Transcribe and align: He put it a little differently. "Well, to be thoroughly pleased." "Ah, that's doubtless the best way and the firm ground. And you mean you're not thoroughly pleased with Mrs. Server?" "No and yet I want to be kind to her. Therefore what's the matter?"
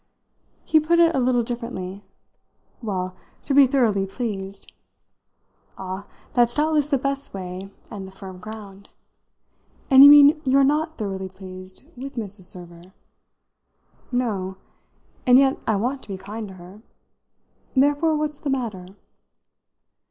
He 0.65 0.79
put 0.79 0.97
it 0.97 1.13
a 1.13 1.19
little 1.19 1.43
differently. 1.43 2.03
"Well, 2.81 3.15
to 3.45 3.53
be 3.53 3.67
thoroughly 3.67 4.07
pleased." 4.07 4.73
"Ah, 5.77 6.07
that's 6.33 6.55
doubtless 6.55 6.89
the 6.89 6.97
best 6.97 7.35
way 7.35 7.69
and 7.91 8.07
the 8.07 8.11
firm 8.11 8.39
ground. 8.39 8.89
And 9.91 10.03
you 10.03 10.09
mean 10.09 10.41
you're 10.43 10.63
not 10.63 10.97
thoroughly 10.97 11.29
pleased 11.29 11.83
with 11.95 12.15
Mrs. 12.15 12.45
Server?" 12.45 12.93
"No 14.11 14.57
and 15.27 15.37
yet 15.37 15.59
I 15.67 15.75
want 15.75 16.01
to 16.01 16.09
be 16.09 16.17
kind 16.17 16.47
to 16.47 16.53
her. 16.55 16.81
Therefore 17.75 18.17
what's 18.17 18.41
the 18.41 18.49
matter?" 18.49 18.87